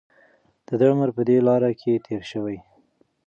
د 0.67 0.69
ده 0.79 0.85
عمر 0.91 1.09
په 1.17 1.21
دې 1.27 1.37
لاره 1.47 1.71
کې 1.81 2.03
تېر 2.05 2.21
شوی. 2.31 2.57